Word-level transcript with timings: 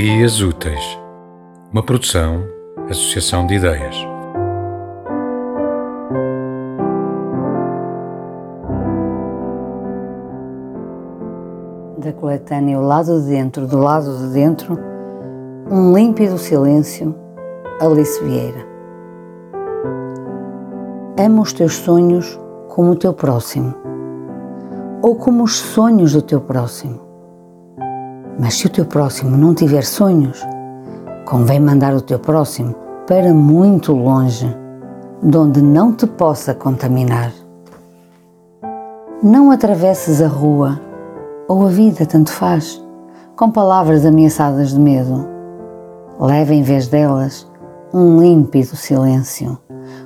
Dias 0.00 0.40
Úteis, 0.40 0.96
uma 1.72 1.82
produção, 1.82 2.44
associação 2.88 3.44
de 3.44 3.56
ideias. 3.56 3.96
Da 11.98 12.12
coletânea 12.12 12.78
O 12.78 12.82
Lado 12.82 13.20
de 13.22 13.28
Dentro, 13.28 13.66
do 13.66 13.76
Lado 13.76 14.16
de 14.18 14.32
Dentro, 14.34 14.78
um 15.68 15.92
límpido 15.92 16.38
silêncio, 16.38 17.12
Alice 17.80 18.22
Vieira. 18.22 18.64
Ama 21.18 21.42
os 21.42 21.52
teus 21.52 21.74
sonhos 21.74 22.38
como 22.68 22.92
o 22.92 22.96
teu 22.96 23.12
próximo, 23.12 23.74
ou 25.02 25.16
como 25.16 25.42
os 25.42 25.58
sonhos 25.58 26.12
do 26.12 26.22
teu 26.22 26.40
próximo. 26.40 27.07
Mas 28.38 28.54
se 28.54 28.66
o 28.66 28.70
teu 28.70 28.84
próximo 28.84 29.36
não 29.36 29.52
tiver 29.52 29.84
sonhos, 29.84 30.46
convém 31.26 31.58
mandar 31.58 31.92
o 31.92 32.00
teu 32.00 32.18
próximo 32.18 32.74
para 33.06 33.34
muito 33.34 33.92
longe, 33.92 34.46
de 35.20 35.36
onde 35.36 35.60
não 35.60 35.92
te 35.92 36.06
possa 36.06 36.54
contaminar. 36.54 37.32
Não 39.20 39.50
atravesses 39.50 40.22
a 40.22 40.28
rua 40.28 40.80
ou 41.48 41.66
a 41.66 41.68
vida, 41.68 42.06
tanto 42.06 42.30
faz, 42.30 42.80
com 43.34 43.50
palavras 43.50 44.06
ameaçadas 44.06 44.70
de 44.70 44.78
medo. 44.78 45.26
Leva 46.20 46.54
em 46.54 46.62
vez 46.62 46.86
delas 46.86 47.50
um 47.92 48.20
límpido 48.20 48.76
silêncio, 48.76 49.58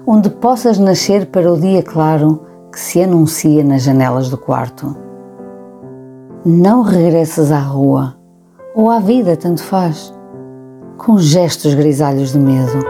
onde 0.07 0.31
possas 0.31 0.79
nascer 0.79 1.27
para 1.27 1.53
o 1.53 1.61
dia 1.61 1.83
claro 1.83 2.41
que 2.71 2.81
se 2.81 3.03
anuncia 3.03 3.63
nas 3.63 3.83
janelas 3.83 4.31
do 4.31 4.39
quarto. 4.39 4.97
Não 6.47 6.83
regresses 6.83 7.53
à 7.53 7.59
rua 7.59 8.22
ou 8.75 8.91
à 8.91 8.99
vida, 8.99 9.37
tanto 9.37 9.63
faz. 9.63 10.13
Com 10.97 11.19
gestos 11.19 11.75
grisalhos 11.75 12.33
de 12.33 12.39
medo, 12.39 12.85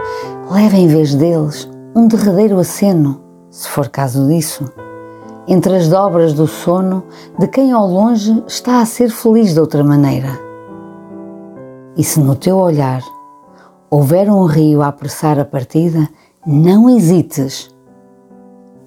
leva 0.51 0.75
em 0.75 0.87
vez 0.87 1.15
deles 1.15 1.69
um 1.95 2.07
derradeiro 2.07 2.59
aceno, 2.59 3.21
se 3.49 3.67
for 3.67 3.89
caso 3.89 4.27
disso, 4.27 4.65
entre 5.47 5.75
as 5.75 5.89
dobras 5.89 6.33
do 6.33 6.47
sono 6.47 7.03
de 7.37 7.47
quem 7.47 7.71
ao 7.71 7.87
longe 7.87 8.43
está 8.47 8.81
a 8.81 8.85
ser 8.85 9.09
feliz 9.09 9.53
de 9.53 9.59
outra 9.59 9.83
maneira. 9.83 10.39
E 11.97 12.03
se 12.03 12.19
no 12.19 12.35
teu 12.35 12.57
olhar 12.57 13.01
houver 13.89 14.29
um 14.29 14.45
rio 14.45 14.81
a 14.81 14.87
apressar 14.87 15.39
a 15.39 15.45
partida, 15.45 16.09
não 16.45 16.89
hesites. 16.89 17.73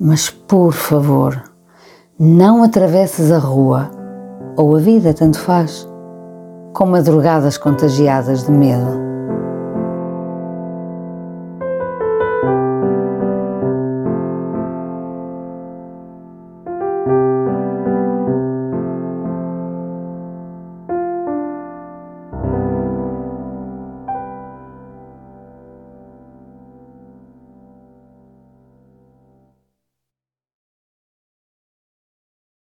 Mas 0.01 0.31
por 0.31 0.73
favor, 0.73 1.43
não 2.19 2.63
atravesses 2.63 3.31
a 3.31 3.39
rua 3.39 3.91
ou 4.57 4.75
a 4.77 4.79
vida, 4.79 5.15
tanto 5.15 5.39
faz 5.39 5.89
com 6.77 6.85
madrugadas 6.85 7.57
contagiadas 7.57 8.45
de 8.45 8.53
medo. 8.53 9.16